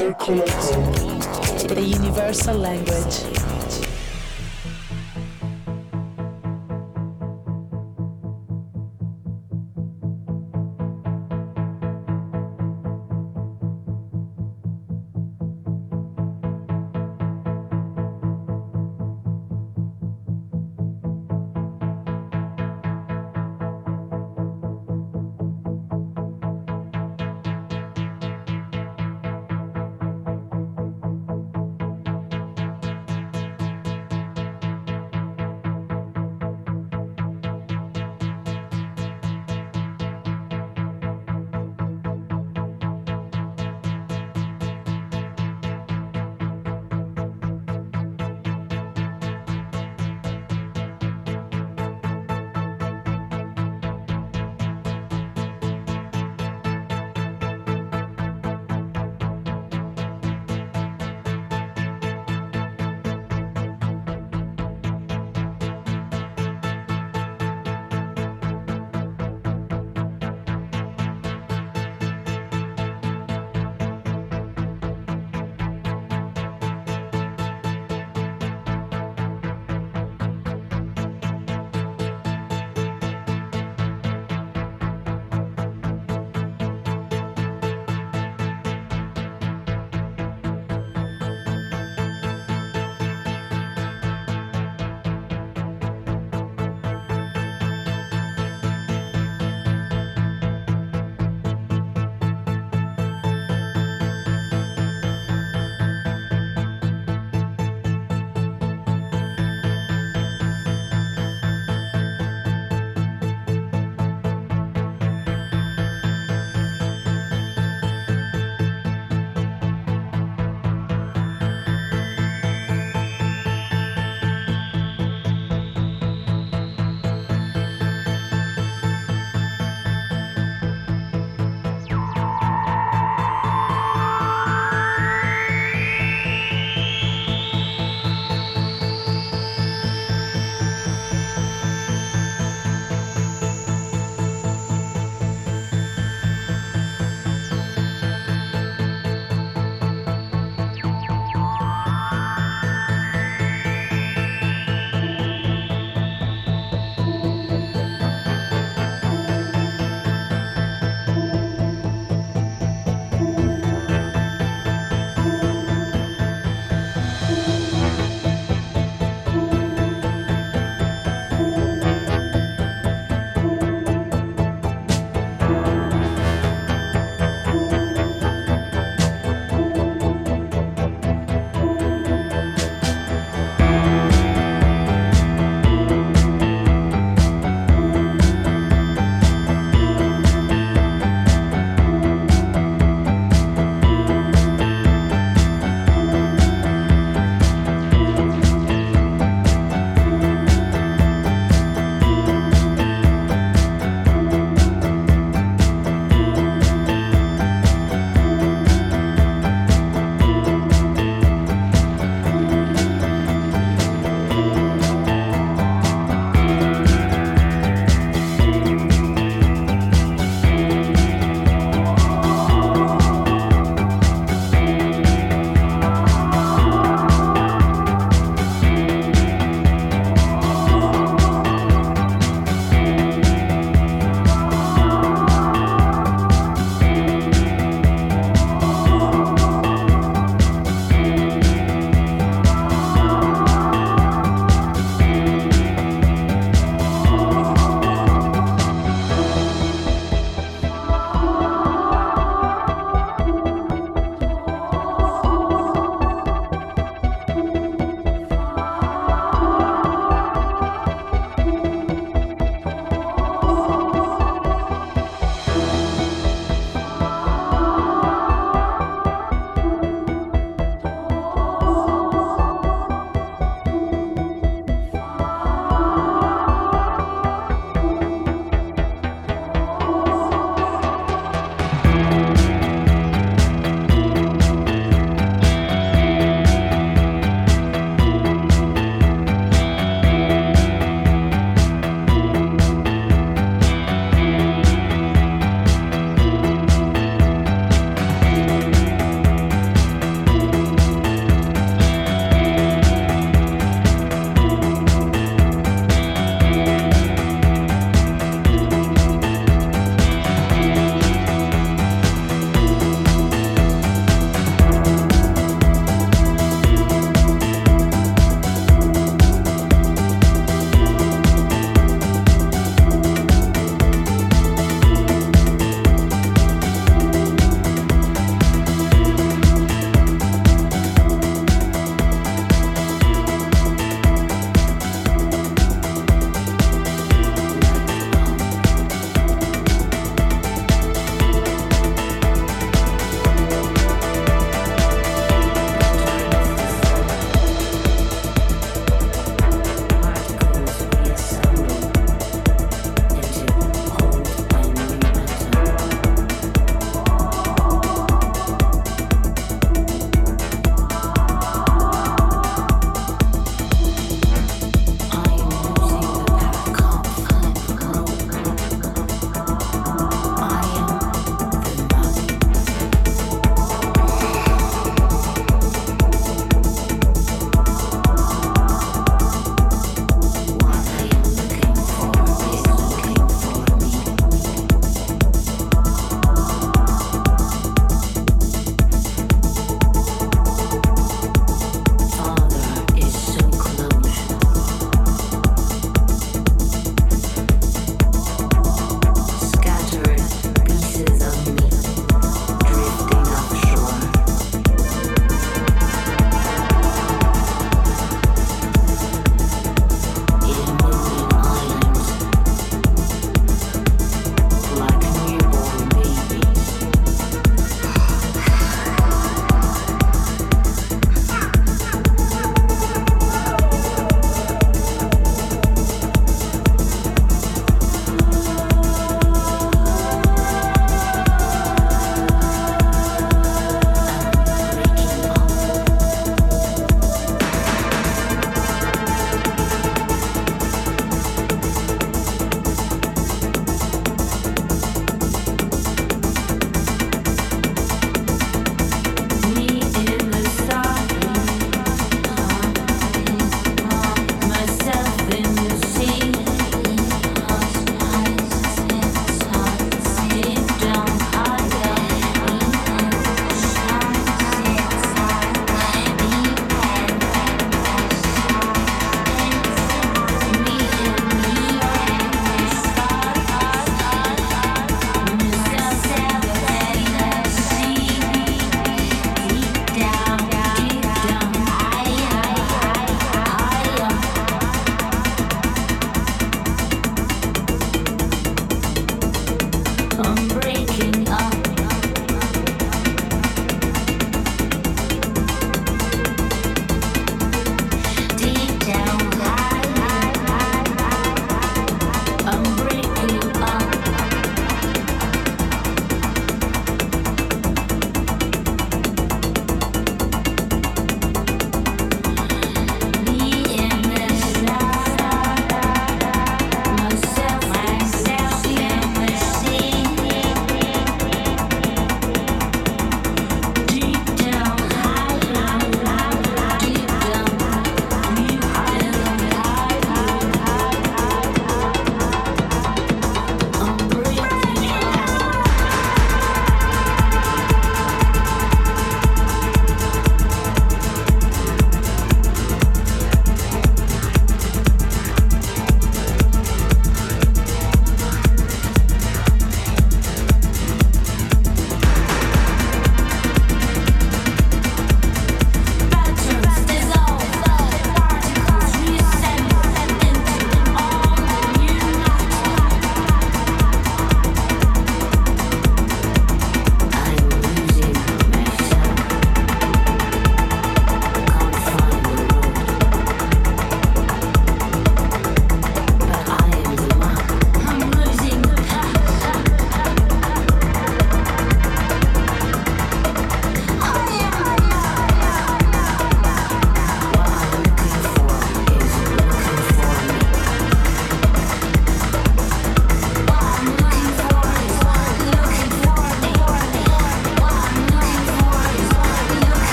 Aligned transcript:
Circo 0.00 0.34
Loco. 0.34 1.74
The 1.74 1.82
universal 1.82 2.56
language. 2.56 3.39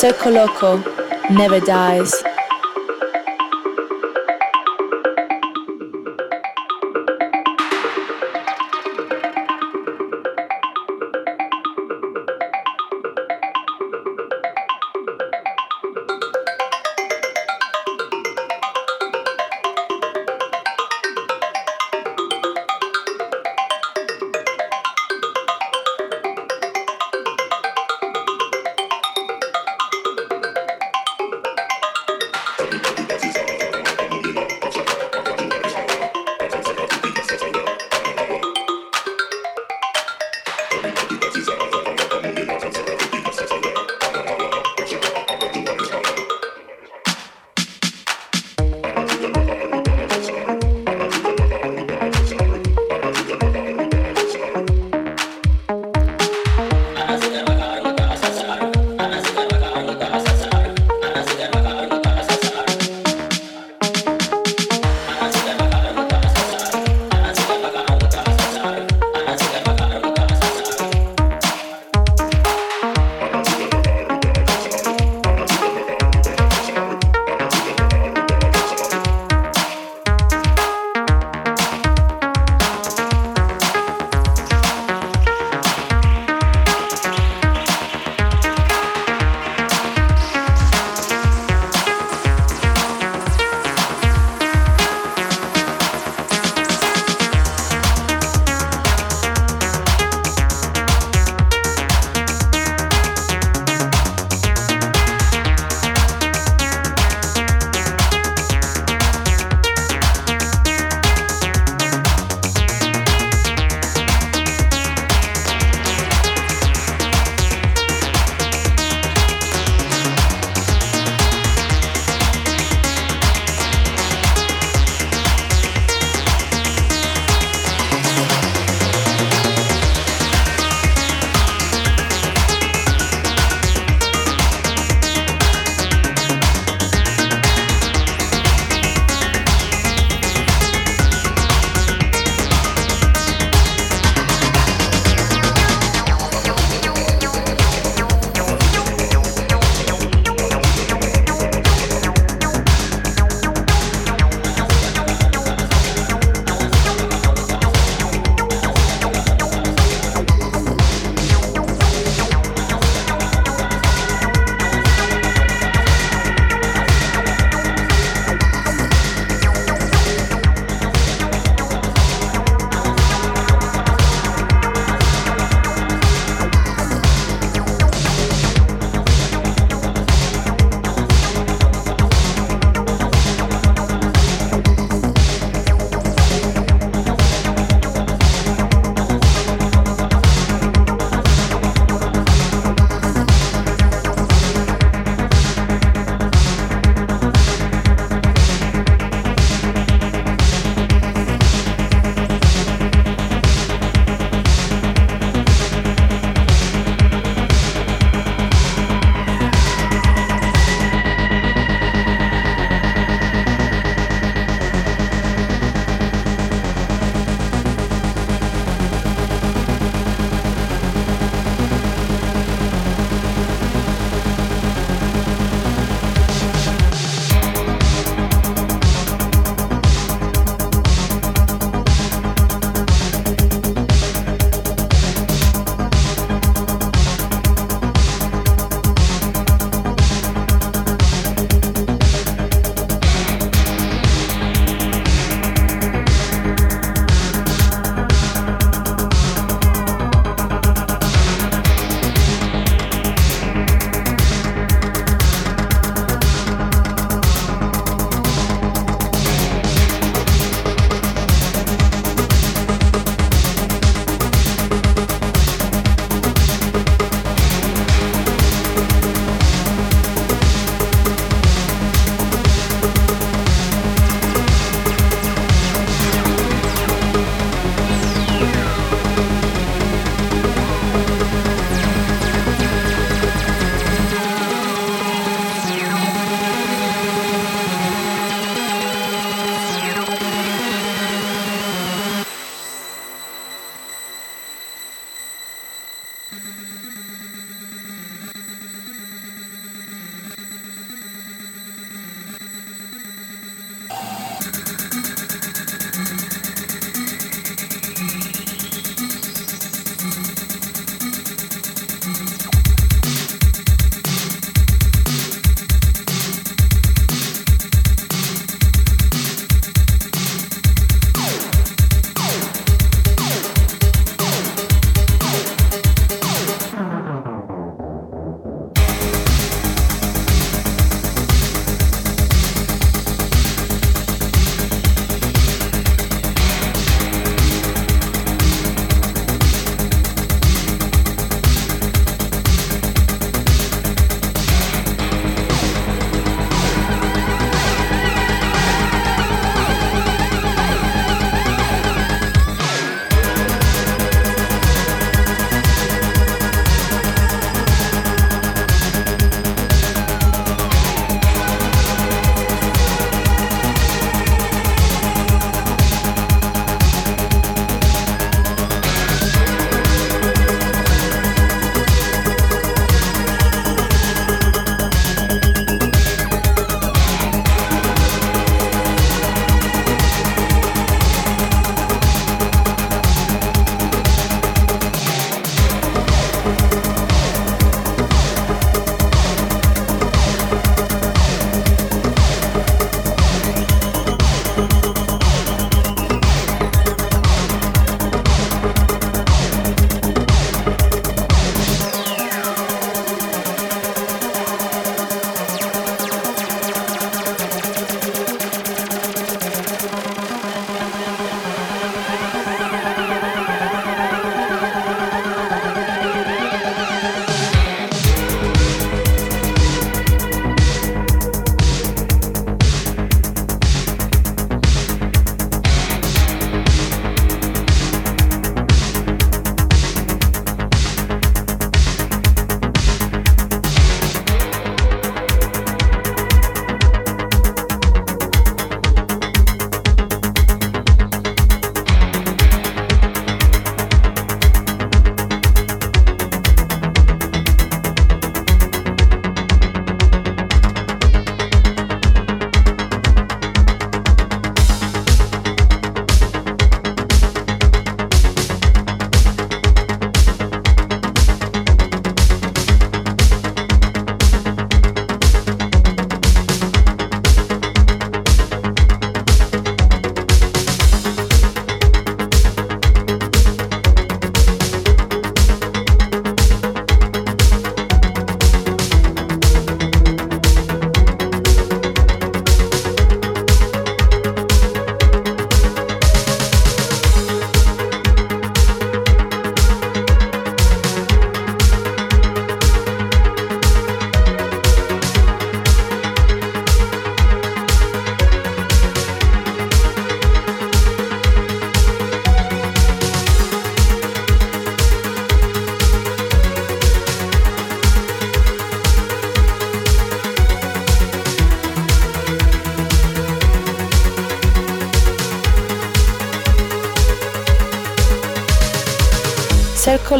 Circo 0.00 0.30
Loco 0.30 0.82
never 1.28 1.60
dies. 1.60 2.29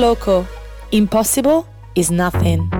Loco. 0.01 0.47
Impossible 0.93 1.67
is 1.95 2.11
nothing. 2.11 2.80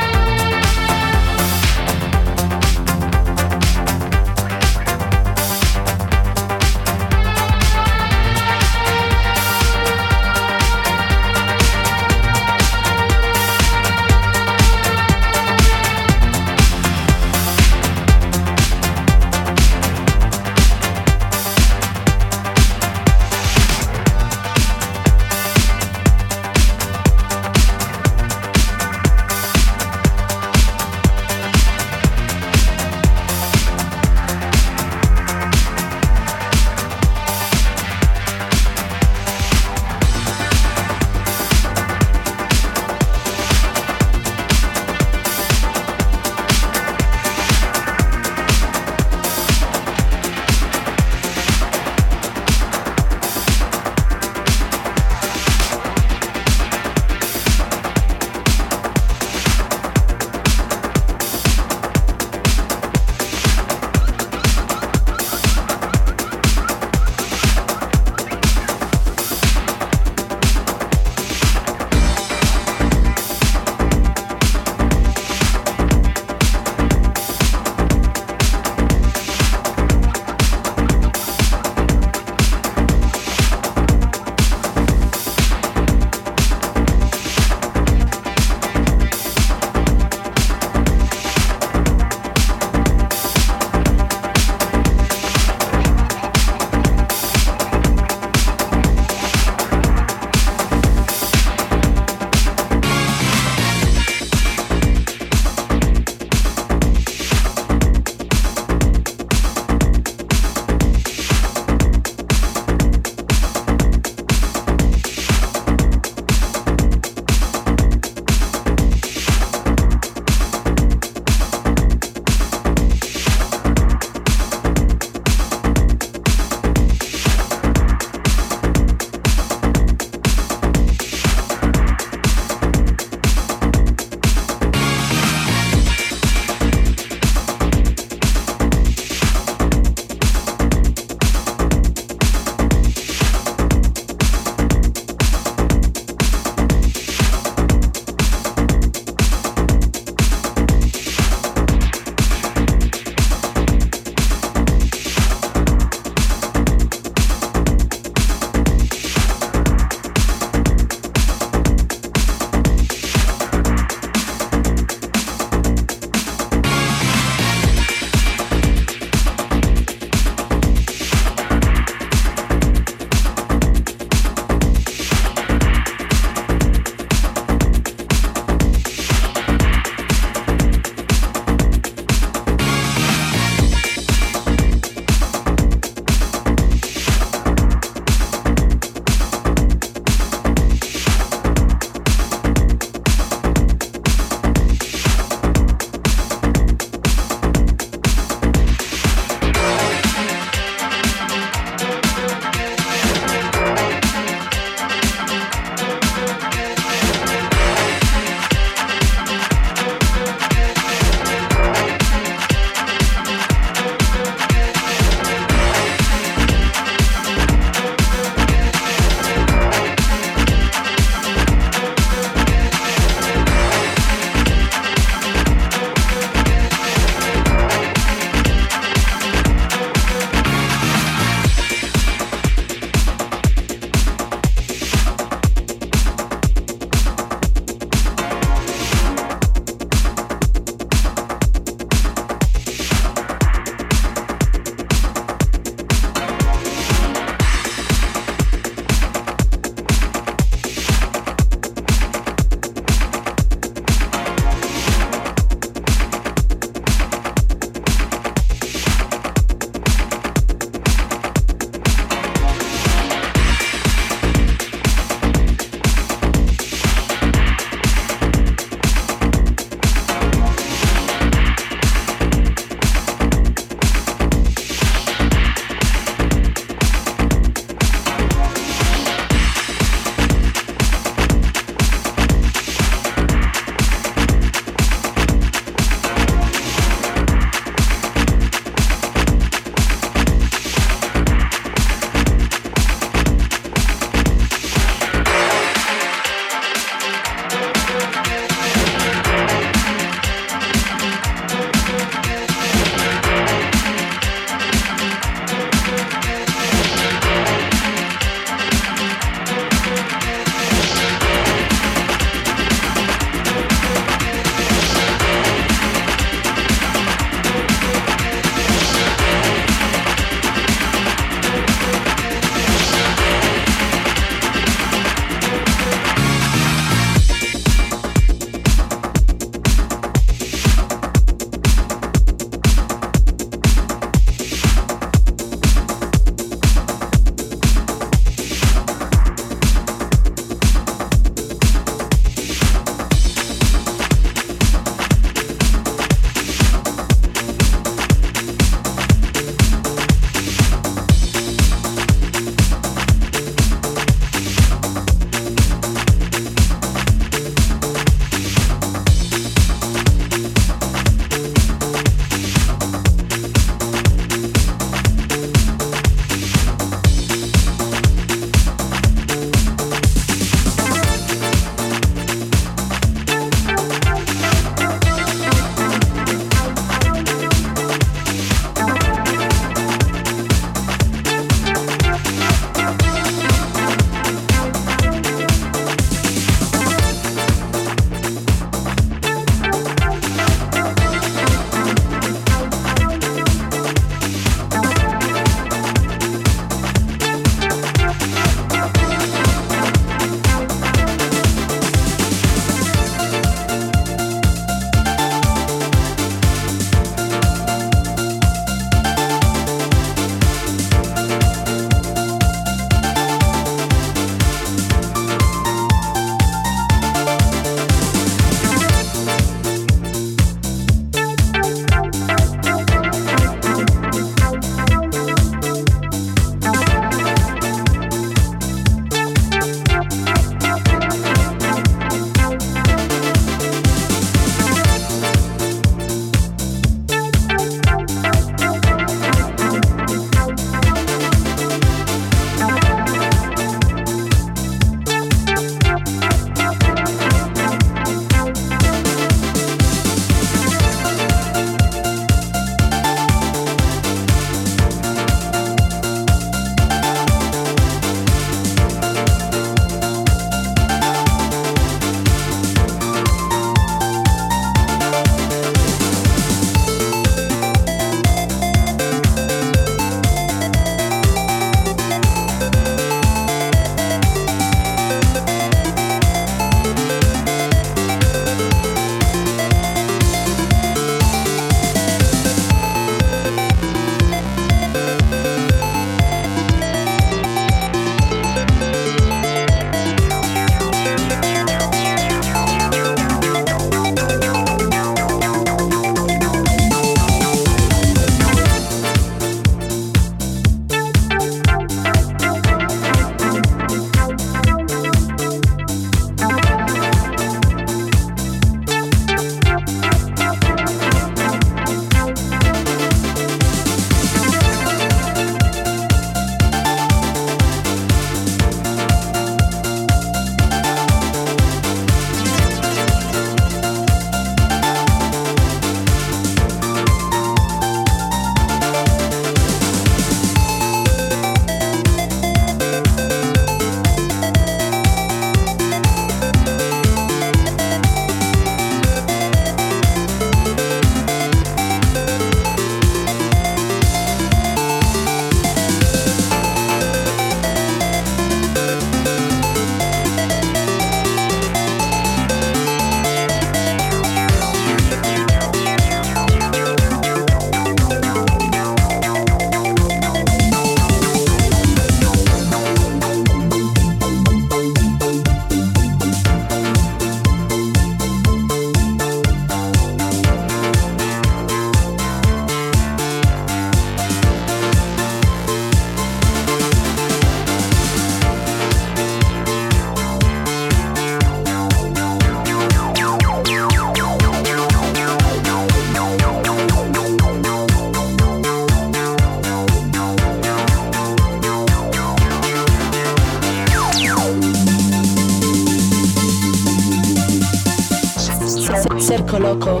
Circo 599.52 599.58
Loco, 599.60 600.00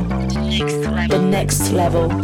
the 1.08 1.18
next 1.18 1.72
level. 1.72 2.21